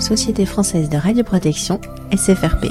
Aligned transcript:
Société 0.00 0.46
française 0.46 0.88
de 0.88 0.96
radioprotection, 0.96 1.80
SFRP. 2.12 2.66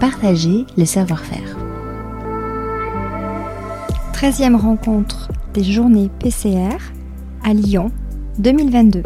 Partager 0.00 0.66
le 0.76 0.84
savoir-faire. 0.84 1.56
13e 4.12 4.56
rencontre 4.56 5.28
des 5.54 5.64
journées 5.64 6.10
PCR 6.18 6.76
à 7.44 7.54
Lyon 7.54 7.90
2022. 8.38 9.02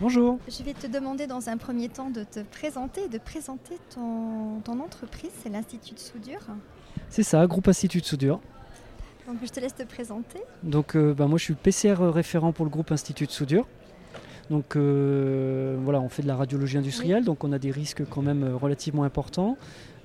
Bonjour. 0.00 0.38
Je 0.48 0.62
vais 0.62 0.74
te 0.74 0.86
demander 0.86 1.26
dans 1.26 1.48
un 1.48 1.56
premier 1.56 1.88
temps 1.88 2.10
de 2.10 2.22
te 2.22 2.40
présenter 2.40 3.04
et 3.04 3.08
de 3.08 3.18
présenter 3.18 3.76
ton, 3.92 4.60
ton 4.64 4.78
entreprise, 4.80 5.30
c'est 5.42 5.48
l'Institut 5.48 5.94
de 5.94 5.98
soudure. 5.98 6.40
C'est 7.10 7.24
ça, 7.24 7.44
groupe 7.46 7.66
Institut 7.68 8.00
de 8.00 8.04
soudure. 8.06 8.40
Donc 9.26 9.38
je 9.42 9.48
te 9.48 9.60
laisse 9.60 9.74
te 9.74 9.82
présenter. 9.82 10.38
Donc 10.62 10.94
euh, 10.96 11.14
bah, 11.14 11.26
moi 11.26 11.38
je 11.38 11.44
suis 11.44 11.54
PCR 11.54 11.96
référent 12.00 12.52
pour 12.52 12.64
le 12.64 12.70
groupe 12.70 12.92
Institut 12.92 13.26
de 13.26 13.32
soudure. 13.32 13.66
Donc 14.50 14.76
euh, 14.76 15.76
voilà, 15.82 16.00
on 16.00 16.08
fait 16.08 16.22
de 16.22 16.28
la 16.28 16.36
radiologie 16.36 16.78
industrielle, 16.78 17.24
donc 17.24 17.42
on 17.44 17.52
a 17.52 17.58
des 17.58 17.70
risques 17.70 18.08
quand 18.08 18.22
même 18.22 18.44
euh, 18.44 18.56
relativement 18.56 19.02
importants. 19.02 19.58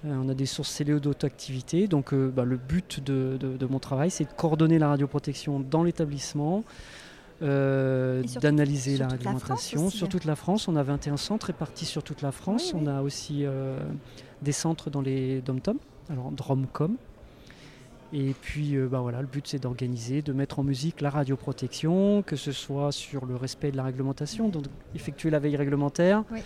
Euh, 0.06 0.14
on 0.22 0.28
a 0.28 0.34
des 0.34 0.46
sources 0.48 0.70
scellées 0.70 1.00
d'auto-activité. 1.00 1.88
Donc 1.88 2.14
euh, 2.14 2.30
bah, 2.36 2.44
le 2.44 2.58
but 2.58 3.02
de, 3.02 3.38
de- 3.40 3.56
de 3.58 3.66
mon 3.68 3.80
travail, 3.80 4.10
c'est 4.12 4.26
de 4.26 4.34
coordonner 4.36 4.80
la 4.80 4.90
radioprotection 4.90 5.60
dans 5.62 5.84
l'établissement, 5.84 6.64
euh, 7.42 8.24
d'analyser 8.42 8.98
la 8.98 9.08
réglementation 9.08 9.90
sur 9.90 10.08
toute 10.08 10.26
la 10.26 10.36
France. 10.36 10.68
On 10.68 10.76
a 10.76 10.84
21 10.84 11.18
centres 11.18 11.48
répartis 11.48 11.86
sur 11.86 12.04
toute 12.04 12.22
la 12.22 12.32
France. 12.32 12.72
Oui, 12.74 12.82
on 12.82 12.86
oui. 12.86 12.94
a 12.94 13.02
aussi 13.02 13.46
euh, 13.46 13.78
des 14.42 14.52
centres 14.52 14.90
dans 14.90 15.02
les 15.02 15.42
dom-tom, 15.42 15.78
alors 16.10 16.32
Dromcom. 16.32 16.96
Et 18.16 18.34
puis 18.42 18.76
euh, 18.76 18.88
bah 18.88 19.00
voilà, 19.00 19.22
le 19.22 19.28
but 19.28 19.48
c'est 19.48 19.60
d'organiser, 19.60 20.22
de 20.22 20.34
mettre 20.34 20.60
en 20.60 20.64
musique 20.64 21.02
la 21.02 21.10
radioprotection, 21.10 22.22
que 22.22 22.36
ce 22.36 22.52
soit 22.52 22.92
sur 22.92 23.26
le 23.26 23.36
respect 23.36 23.72
de 23.72 23.78
la 23.78 23.84
réglementation, 23.84 24.50
donc 24.50 24.66
effectuer 24.94 25.32
la 25.32 25.40
veille 25.40 25.58
réglementaire, 25.58 26.24
Oui. 26.32 26.42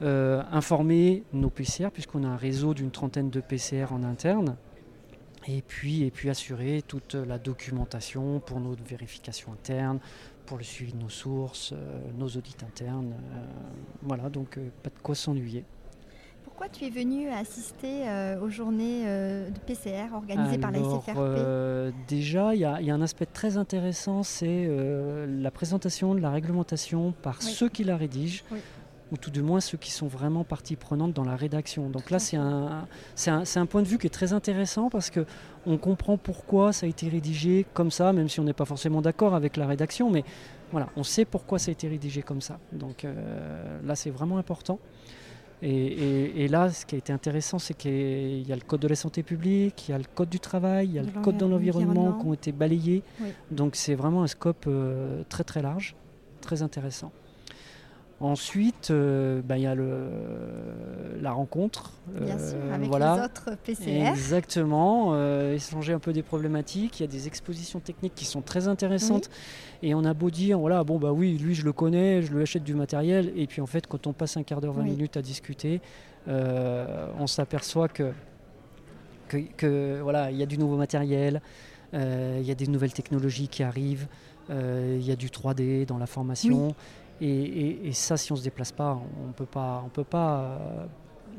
informer 0.00 1.24
nos 1.32 1.50
PCR, 1.50 1.88
puisqu'on 1.92 2.24
a 2.24 2.28
un 2.28 2.36
réseau 2.36 2.74
d'une 2.74 2.90
trentaine 2.90 3.30
de 3.30 3.40
PCR 3.40 3.86
en 3.90 4.04
interne, 4.04 4.56
et 5.46 5.62
puis, 5.62 6.02
et 6.04 6.10
puis 6.10 6.30
assurer 6.30 6.82
toute 6.86 7.14
la 7.14 7.38
documentation 7.38 8.40
pour 8.40 8.60
nos 8.60 8.74
vérifications 8.88 9.52
internes, 9.52 9.98
pour 10.46 10.58
le 10.58 10.64
suivi 10.64 10.92
de 10.92 10.98
nos 10.98 11.08
sources, 11.08 11.72
euh, 11.72 12.00
nos 12.16 12.28
audits 12.28 12.56
internes. 12.66 13.12
euh, 13.12 13.44
voilà, 14.02 14.28
donc 14.28 14.58
euh, 14.58 14.68
pas 14.82 14.90
de 14.90 14.98
quoi 15.02 15.14
s'ennuyer. 15.14 15.64
Pourquoi 16.44 16.68
tu 16.68 16.84
es 16.84 16.90
venu 16.90 17.28
assister 17.30 18.04
aux 18.40 18.48
journées 18.48 19.02
de 19.04 19.58
PCR 19.66 20.14
organisées 20.14 20.58
par 20.58 20.70
la 20.70 20.78
SFRP 20.78 21.92
déjà, 22.06 22.54
il 22.54 22.60
y, 22.60 22.64
a 22.64 22.80
il 22.80 22.86
y 22.86 22.90
a 22.92 22.94
un 22.94 23.00
aspect 23.02 23.26
très 23.26 23.56
intéressant, 23.56 24.22
c'est 24.22 24.68
la 25.26 25.50
présentation 25.50 26.14
de 26.14 26.20
la 26.20 26.30
réglementation 26.30 27.10
par 27.22 27.38
Oui. 27.42 27.50
ceux 27.50 27.68
qui 27.68 27.82
la 27.82 27.96
rédigent, 27.96 28.44
Oui. 28.52 28.60
Ou 29.14 29.16
tout 29.16 29.30
du 29.30 29.42
moins 29.42 29.60
ceux 29.60 29.78
qui 29.78 29.90
sont 29.92 30.06
vraiment 30.08 30.44
partie 30.44 30.76
prenante 30.76 31.12
dans 31.12 31.24
la 31.24 31.36
rédaction. 31.36 31.88
Donc 31.88 32.10
là, 32.10 32.18
c'est 32.18 32.36
un, 32.36 32.86
c'est 33.14 33.30
un, 33.30 33.44
c'est 33.44 33.58
un 33.60 33.66
point 33.66 33.82
de 33.82 33.88
vue 33.88 33.96
qui 33.98 34.06
est 34.06 34.10
très 34.20 34.32
intéressant 34.32 34.90
parce 34.90 35.08
que 35.10 35.24
on 35.66 35.78
comprend 35.78 36.16
pourquoi 36.18 36.72
ça 36.72 36.84
a 36.86 36.88
été 36.88 37.08
rédigé 37.08 37.64
comme 37.74 37.90
ça, 37.90 38.12
même 38.12 38.28
si 38.28 38.40
on 38.40 38.44
n'est 38.44 38.52
pas 38.52 38.64
forcément 38.66 39.00
d'accord 39.00 39.34
avec 39.34 39.56
la 39.56 39.66
rédaction, 39.66 40.10
mais 40.10 40.24
voilà, 40.72 40.88
on 40.96 41.04
sait 41.04 41.24
pourquoi 41.24 41.58
ça 41.58 41.70
a 41.70 41.72
été 41.72 41.86
rédigé 41.88 42.22
comme 42.22 42.40
ça. 42.40 42.58
Donc 42.72 43.04
euh, 43.04 43.80
là, 43.84 43.94
c'est 43.94 44.10
vraiment 44.10 44.36
important. 44.38 44.78
Et, 45.62 45.70
et- 45.70 46.44
et 46.44 46.48
là, 46.48 46.68
ce 46.70 46.84
qui 46.84 46.94
a 46.94 46.98
été 46.98 47.12
intéressant, 47.12 47.58
c'est 47.58 47.74
qu'il 47.74 48.46
y 48.46 48.52
a 48.52 48.56
le 48.56 48.60
code 48.62 48.80
de 48.80 48.88
la 48.88 48.96
santé 48.96 49.22
publique, 49.22 49.88
il 49.88 49.92
y 49.92 49.94
a 49.94 49.98
le 49.98 50.04
code 50.14 50.28
du 50.28 50.40
travail, 50.40 50.88
il 50.88 50.94
y 50.94 50.98
a 50.98 51.02
le 51.02 51.10
code 51.22 51.36
de 51.38 51.46
l'environnement 51.46 51.92
l'environnement. 51.94 52.20
qui 52.20 52.26
ont 52.28 52.34
été 52.34 52.52
balayés. 52.52 53.02
Oui. 53.20 53.28
Donc 53.50 53.76
c'est 53.76 53.94
vraiment 53.94 54.22
un 54.24 54.26
scope 54.26 54.64
euh, 54.66 55.22
très 55.28 55.44
très 55.44 55.62
large, 55.62 55.94
très 56.42 56.60
intéressant. 56.62 57.12
Ensuite, 58.24 58.90
euh, 58.90 59.42
bah, 59.44 59.58
il 59.58 59.64
y 59.64 59.66
a 59.66 59.74
le, 59.74 60.08
la 61.20 61.30
rencontre. 61.30 61.92
Bien 62.08 62.38
euh, 62.38 62.50
sûr, 62.50 62.72
avec 62.72 62.88
voilà. 62.88 63.16
les 63.16 63.22
autres 63.24 63.58
PCR. 63.62 64.06
Exactement, 64.08 65.10
euh, 65.12 65.54
échanger 65.54 65.92
un 65.92 65.98
peu 65.98 66.14
des 66.14 66.22
problématiques. 66.22 67.00
Il 67.00 67.02
y 67.02 67.04
a 67.04 67.08
des 67.08 67.26
expositions 67.26 67.80
techniques 67.80 68.14
qui 68.14 68.24
sont 68.24 68.40
très 68.40 68.66
intéressantes. 68.66 69.28
Et 69.82 69.94
on 69.94 70.06
a 70.06 70.14
beau 70.14 70.30
dire, 70.30 70.58
voilà, 70.58 70.84
bon 70.84 70.98
bah 70.98 71.12
oui, 71.12 71.36
lui 71.36 71.54
je 71.54 71.66
le 71.66 71.74
connais, 71.74 72.22
je 72.22 72.32
lui 72.32 72.40
achète 72.40 72.64
du 72.64 72.74
matériel. 72.74 73.30
Et 73.36 73.46
puis 73.46 73.60
en 73.60 73.66
fait, 73.66 73.86
quand 73.86 74.06
on 74.06 74.14
passe 74.14 74.38
un 74.38 74.42
quart 74.42 74.62
d'heure, 74.62 74.72
20 74.72 74.84
Oui. 74.84 74.90
minutes 74.92 75.18
à 75.18 75.22
discuter, 75.22 75.82
euh, 76.26 77.08
on 77.18 77.26
s'aperçoit 77.26 77.88
que, 77.88 78.10
que, 79.28 79.36
que, 79.58 80.00
voilà, 80.00 80.30
il 80.30 80.38
y 80.38 80.42
a 80.42 80.46
du 80.46 80.56
nouveau 80.56 80.78
matériel, 80.78 81.42
euh, 81.92 82.38
il 82.40 82.46
y 82.46 82.50
a 82.50 82.54
des 82.54 82.68
nouvelles 82.68 82.94
technologies 82.94 83.48
qui 83.48 83.62
arrivent, 83.62 84.06
euh, 84.50 84.96
il 84.98 85.06
y 85.06 85.12
a 85.12 85.16
du 85.16 85.28
3D 85.28 85.86
dans 85.86 85.98
la 85.98 86.06
formation. 86.06 86.74
Et, 87.20 87.28
et- 87.28 87.88
et 87.88 87.92
ça, 87.92 88.16
si 88.16 88.32
on 88.32 88.34
ne 88.34 88.40
se 88.40 88.44
déplace 88.44 88.72
pas, 88.72 89.00
on 89.28 89.32
peut 89.32 89.46
pas, 89.46 89.82
on 89.84 89.88
peut 89.88 90.04
pas 90.04 90.38
euh, 90.40 90.84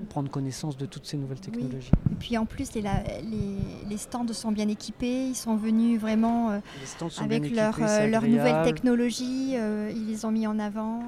prendre 0.09 0.30
connaissance 0.30 0.78
de 0.78 0.86
toutes 0.86 1.06
ces 1.06 1.16
nouvelles 1.18 1.40
technologies. 1.40 1.91
Et 2.12 2.16
puis 2.16 2.38
en 2.38 2.46
plus, 2.46 2.74
les, 2.74 2.81
la- 2.81 3.03
les, 3.22 3.90
les 3.90 3.97
stands 3.97 4.25
sont 4.31 4.52
bien 4.52 4.68
équipés, 4.69 5.28
ils 5.28 5.35
sont 5.35 5.56
venus 5.58 6.00
vraiment 6.00 6.52
euh, 6.52 6.59
sont 7.09 7.09
avec 7.24 7.53
leur, 7.56 7.75
euh, 7.81 8.06
nouvelles 8.08 8.16
agréable. 8.16 8.66
technologies, 8.66 9.53
euh, 9.56 9.91
ils 9.94 10.08
les 10.08 10.25
ont 10.25 10.31
mis 10.31 10.47
en 10.47 10.59
avant. 10.59 11.02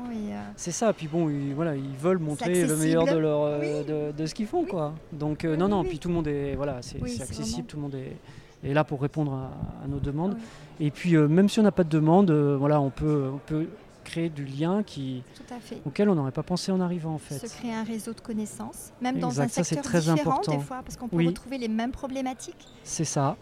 C'est 0.57 0.72
ça, 0.72 0.91
puis 0.94 1.07
bon, 1.07 1.29
ils, 1.29 1.53
voilà, 1.53 1.75
ils 1.75 1.95
veulent 1.97 2.19
montrer 2.19 2.66
le 2.66 2.75
meilleur 2.75 3.06
de, 3.06 3.17
leur, 3.17 3.59
de, 3.59 4.11
de 4.17 4.25
ce 4.25 4.33
qu'ils 4.33 4.47
font, 4.47 4.66
quoi. 4.66 4.94
Donc, 5.13 5.44
non, 5.45 5.67
non, 5.69 5.83
puis 5.83 5.97
tout 6.00 6.09
le 6.09 6.13
monde 6.13 6.27
est, 6.27 6.56
voilà, 6.56 6.77
c'est 6.81 7.00
accessible, 7.22 7.67
tout 7.67 7.77
le 7.77 7.81
monde 7.83 7.95
est, 7.95 8.73
là 8.73 8.83
pour 8.83 9.01
répondre 9.01 9.33
à, 9.33 9.83
à 9.83 9.88
nos 9.88 10.00
demandes. 10.00 10.35
Oui. 10.79 10.88
Et 10.88 10.91
puis, 10.91 11.16
euh, 11.16 11.27
même 11.27 11.47
si 11.50 11.59
on 11.59 11.63
n'a 11.63 11.72
pas 11.72 11.83
de 11.83 11.89
demande, 11.89 12.29
euh, 12.31 12.56
voilà, 12.57 12.79
on 12.81 12.89
peut, 12.89 13.29
on 13.33 13.38
peut 13.39 13.67
créer 14.07 14.29
du 14.29 14.45
lien 14.45 14.81
qui, 14.84 15.23
tout 15.35 15.53
à 15.53 15.59
fait. 15.59 15.81
auquel 15.85 16.09
on 16.09 16.16
n'aurait 16.16 16.31
pas 16.31 16.44
pensé 16.44 16.72
en 16.72 16.79
arrivant, 16.79 17.13
en 17.13 17.18
fait. 17.18 17.45
Se 17.47 17.53
créer 17.57 17.73
un 17.73 17.84
réseau 17.84 18.13
de 18.13 18.22
connaissances, 18.22 18.91
même 19.01 19.19
dans 19.19 19.41
un 19.41 19.47
ça, 19.47 19.63
secteur 19.63 19.84
très 19.84 20.00
différent 20.00 20.31
important. 20.31 20.51
des 20.57 20.63
fois, 20.63 20.81
parce 20.84 20.95
qu'on 20.97 21.07
peut 21.07 21.18
Oui. 21.18 21.28
retrouver 21.28 21.57
les 21.57 21.68
mêmes 21.68 21.91
problématiques 21.91 22.66
C'est 22.84 23.03
ça, 23.06 23.35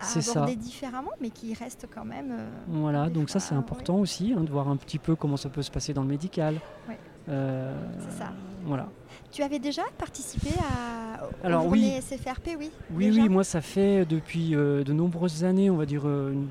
C'est 0.00 0.20
ça. 0.20 0.46
différemment, 0.56 1.12
mais 1.20 1.30
qui 1.30 1.54
restent 1.54 1.86
quand 1.92 2.04
même. 2.04 2.30
euh, 2.32 2.48
voilà, 2.68 3.08
donc 3.08 3.30
ça 3.30 3.40
c'est 3.40 3.54
important 3.54 3.96
aussi, 3.98 4.34
hein, 4.36 4.42
de 4.42 4.50
voir 4.50 4.68
un 4.68 4.76
petit 4.76 4.98
peu 4.98 5.14
comment 5.16 5.36
ça 5.36 5.48
peut 5.48 5.62
se 5.62 5.70
passer 5.70 5.94
dans 5.94 6.02
le 6.02 6.08
médical. 6.08 6.60
Ouais. 6.88 6.98
Euh, 7.28 7.72
C'est 8.00 8.18
ça. 8.18 8.32
Voilà. 8.64 8.88
Tu 9.30 9.42
avais 9.42 9.58
déjà 9.60 9.82
participé 9.96 10.50
à 10.60 11.46
Alors, 11.46 11.66
oui. 11.66 11.88
SFRP, 12.00 12.56
oui 12.58 12.70
Oui, 12.92 13.06
déjà 13.06 13.22
oui, 13.22 13.28
moi 13.28 13.44
ça 13.44 13.60
fait 13.60 14.04
depuis 14.04 14.54
euh, 14.56 14.82
de 14.84 14.92
nombreuses 14.92 15.44
années, 15.44 15.70
on 15.70 15.76
va 15.76 15.86
dire 15.86 16.04
une 16.06 16.48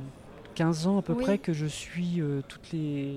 15 0.61 0.85
ans 0.85 0.99
à 0.99 1.01
peu 1.01 1.13
Oui. 1.13 1.23
près, 1.23 1.37
que 1.39 1.53
je 1.53 1.65
suis 1.65 2.21
euh, 2.21 2.41
toutes, 2.47 2.71
les, 2.71 3.15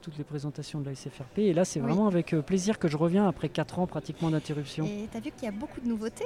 toutes 0.00 0.16
les 0.16 0.24
présentations 0.24 0.80
de 0.80 0.86
la 0.86 0.94
SFRP. 0.94 1.38
Et 1.40 1.52
là, 1.52 1.66
c'est 1.66 1.78
Oui. 1.78 1.86
vraiment 1.88 2.06
avec 2.06 2.32
euh, 2.32 2.40
plaisir 2.40 2.78
que 2.78 2.88
je 2.88 2.96
reviens 2.96 3.28
après 3.28 3.50
4 3.50 3.80
ans 3.80 3.86
pratiquement 3.86 4.30
d'interruption. 4.30 4.86
Et 4.86 5.06
tu 5.12 5.16
as 5.18 5.20
vu 5.20 5.30
qu'il 5.30 5.44
y 5.44 5.48
a 5.48 5.50
beaucoup 5.52 5.82
de 5.82 5.86
nouveautés 5.88 6.24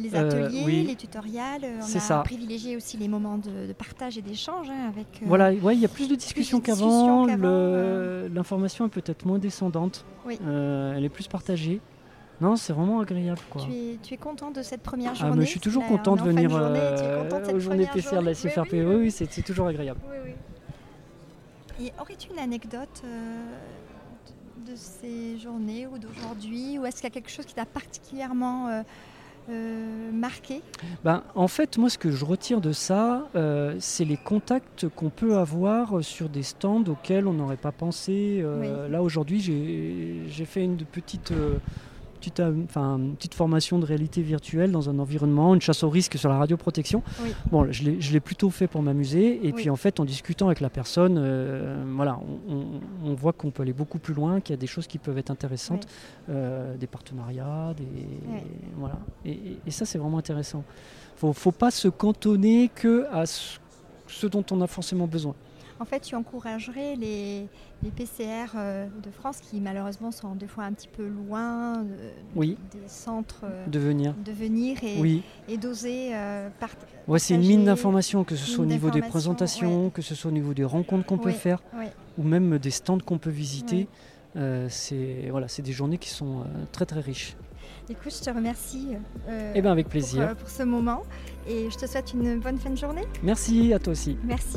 Les 0.00 0.14
Euh, 0.14 0.26
ateliers, 0.26 0.62
oui. 0.64 0.84
les 0.88 0.96
tutoriels, 0.96 1.66
on 1.76 1.84
a 1.84 2.00
ça. 2.00 2.20
privilégié 2.24 2.74
aussi 2.74 2.96
les 2.96 3.06
moments 3.08 3.36
de, 3.36 3.66
de 3.66 3.72
partage 3.74 4.16
et 4.16 4.22
d'échange 4.22 4.70
hein, 4.70 4.88
avec. 4.88 5.08
euh, 5.20 5.26
Voilà, 5.26 5.52
ouais, 5.52 5.74
il 5.76 5.80
y 5.82 5.84
a 5.84 5.88
plus 5.88 6.08
de 6.08 6.14
discussions 6.14 6.62
qu'avant. 6.62 7.26
L'information 8.32 8.86
est 8.86 8.88
peut-être 8.88 9.26
moins 9.26 9.38
descendante. 9.38 10.06
Oui. 10.24 10.38
Elle 10.46 11.04
est 11.04 11.10
plus 11.10 11.28
partagée. 11.28 11.80
Non, 12.42 12.56
c'est 12.56 12.72
vraiment 12.72 12.98
agréable. 12.98 13.40
Quoi. 13.50 13.62
Tu 13.62 13.72
es, 13.72 13.98
tu 14.02 14.14
es 14.14 14.16
content 14.16 14.50
de 14.50 14.62
cette 14.62 14.82
première 14.82 15.12
Ah, 15.12 15.14
journée? 15.14 15.36
mais 15.36 15.44
je 15.44 15.50
suis 15.50 15.60
toujours 15.60 15.86
content 15.86 16.14
on 16.14 16.16
de 16.16 16.22
venir 16.22 16.50
journée, 16.50 16.80
euh, 16.82 17.22
de 17.22 17.54
aux 17.54 17.60
journées 17.60 17.86
PCR 17.86 18.18
de 18.18 18.24
la 18.24 18.34
SFRP. 18.34 18.72
Oui, 18.72 18.80
Oui, 18.80 18.94
oui, 18.96 19.00
oui, 19.02 19.10
c'est 19.12 19.42
toujours 19.42 19.68
agréable. 19.68 20.00
oui, 20.10 20.16
oui. 20.24 21.86
Et 21.86 21.92
aurais-tu 22.00 22.32
une 22.32 22.40
anecdote 22.40 23.02
euh, 23.04 23.44
de, 24.66 24.72
ces 24.74 25.38
journées 25.38 25.86
ou 25.86 25.98
d'aujourd'hui 25.98 26.80
Ou 26.80 26.86
est-ce 26.86 26.96
qu'il 26.96 27.04
y 27.04 27.12
a 27.12 27.14
quelque 27.14 27.30
chose 27.30 27.46
qui 27.46 27.54
t'a 27.54 27.64
particulièrement 27.64 28.82
euh, 29.48 30.10
marqué? 30.12 30.62
Ben, 31.04 31.22
en 31.36 31.46
fait, 31.46 31.78
moi, 31.78 31.90
ce 31.90 31.98
que 31.98 32.10
je 32.10 32.24
retire 32.24 32.60
de 32.60 32.72
ça, 32.72 33.28
c'est 33.78 34.04
les 34.04 34.16
contacts 34.16 34.88
qu'on 34.88 35.10
peut 35.10 35.36
avoir 35.36 36.02
sur 36.02 36.28
des 36.28 36.42
stands 36.42 36.84
auxquels 36.88 37.28
on 37.28 37.34
n'aurait 37.34 37.56
pas 37.56 37.72
pensé. 37.72 38.44
Là, 38.90 39.00
aujourd'hui, 39.00 39.40
j'ai 39.40 40.44
fait 40.44 40.64
une 40.64 40.76
petite, 40.78 41.32
petite, 42.22 42.40
euh, 42.40 42.54
enfin, 42.64 42.96
une 42.98 43.16
petite 43.16 43.34
formation 43.34 43.78
de 43.78 43.84
réalité 43.84 44.22
virtuelle 44.22 44.70
dans 44.70 44.88
un 44.88 44.98
environnement, 44.98 45.54
une 45.54 45.60
chasse 45.60 45.82
au 45.82 45.90
risque 45.90 46.16
sur 46.18 46.28
la 46.28 46.38
radioprotection. 46.38 47.02
Oui. 47.22 47.30
Bon, 47.50 47.70
je 47.70 48.12
l'ai 48.12 48.20
plutôt 48.20 48.48
fait 48.50 48.66
pour 48.68 48.80
m'amuser. 48.82 49.36
Et 49.44 49.48
Oui. 49.48 49.52
puis, 49.52 49.70
en 49.70 49.76
fait, 49.76 50.00
en 50.00 50.04
discutant 50.04 50.46
avec 50.46 50.60
la 50.60 50.70
personne, 50.70 51.16
euh, 51.18 51.82
voilà, 51.96 52.18
on, 52.48 53.14
voit 53.14 53.32
qu'on 53.32 53.50
peut 53.50 53.62
aller 53.62 53.72
beaucoup 53.72 53.98
plus 53.98 54.14
loin, 54.14 54.40
qu'il 54.40 54.52
y 54.54 54.58
a 54.58 54.60
des 54.60 54.66
choses 54.66 54.86
qui 54.86 54.98
peuvent 54.98 55.18
être 55.18 55.30
intéressantes, 55.30 55.86
euh, 56.30 56.76
des 56.76 56.86
partenariats, 56.86 57.74
des, 57.76 57.84
voilà. 58.76 58.98
Et, 59.24 59.30
et- 59.32 59.58
et 59.66 59.70
ça, 59.70 59.84
c'est 59.84 59.98
vraiment 59.98 60.18
intéressant. 60.18 60.64
Faut, 61.16 61.32
faut 61.32 61.52
pas 61.52 61.70
se 61.70 61.88
cantonner 61.88 62.70
que 62.74 63.06
à 63.12 63.26
ce, 63.26 63.58
ce 64.08 64.26
dont 64.26 64.44
on 64.50 64.60
a 64.60 64.66
forcément 64.66 65.06
besoin. 65.06 65.34
En 65.82 65.84
fait, 65.84 66.00
tu 66.00 66.14
encouragerais 66.14 66.94
les, 66.94 67.48
les 67.82 67.90
PCR 67.90 68.52
euh, 68.56 68.86
de 69.02 69.10
France 69.10 69.38
qui 69.40 69.60
malheureusement 69.60 70.12
sont 70.12 70.36
des 70.36 70.46
fois 70.46 70.62
un 70.64 70.72
petit 70.72 70.86
peu 70.88 71.06
loin 71.08 71.82
de- 71.82 71.88
Oui. 72.36 72.56
des 72.72 72.86
centres 72.86 73.40
euh, 73.44 73.66
De 73.66 73.78
venir. 73.80 74.14
de 74.24 74.30
venir 74.30 74.78
et, 74.84 75.00
Oui, 75.00 75.22
et 75.48 75.56
d'oser 75.58 76.14
euh, 76.14 76.48
ouais, 77.08 77.18
c'est 77.18 77.34
une 77.34 77.40
mine 77.40 77.64
d'informations, 77.64 78.22
que 78.22 78.36
ce 78.36 78.46
soit 78.46 78.62
au 78.62 78.66
niveau 78.66 78.90
des 78.90 79.02
présentations, 79.02 79.90
que 79.90 80.02
ce 80.02 80.14
soit 80.14 80.30
au 80.30 80.34
niveau 80.34 80.54
des 80.54 80.64
rencontres 80.64 81.04
qu'on 81.04 81.18
peut 81.18 81.32
faire, 81.32 81.60
ou 82.16 82.22
même 82.22 82.58
des 82.58 82.70
stands 82.70 82.98
qu'on 83.00 83.18
peut 83.18 83.30
visiter. 83.30 83.88
Euh, 84.36 84.66
c'est 84.70 85.26
voilà, 85.30 85.46
c'est 85.48 85.60
des 85.62 85.72
journées 85.72 85.98
qui 85.98 86.08
sont 86.08 86.40
euh, 86.40 86.44
très 86.70 86.86
très 86.86 87.00
riches. 87.00 87.36
Écoute, 87.90 88.14
je 88.18 88.24
te 88.24 88.30
remercie 88.34 88.88
euh, 89.28 89.52
Eh 89.54 89.60
bien 89.60 89.72
avec 89.72 89.88
plaisir. 89.88 90.22
euh, 90.22 90.34
pour 90.34 90.48
ce 90.48 90.62
moment 90.62 91.02
et 91.46 91.68
je 91.70 91.76
te 91.76 91.86
souhaite 91.86 92.14
une 92.14 92.38
bonne 92.40 92.56
fin 92.58 92.70
de 92.70 92.76
journée. 92.78 93.02
Merci 93.22 93.74
à 93.74 93.78
toi 93.78 93.92
aussi. 93.92 94.16
Merci. 94.24 94.56